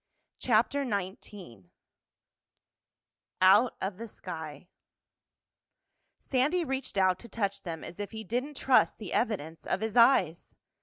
[0.39, 1.65] CHAPTER XIX
[3.39, 4.67] OUT OF THE SKY
[6.17, 9.95] Sandy reached out to touch them as if he didn't trust the evidence of his
[9.95, 10.55] eyes.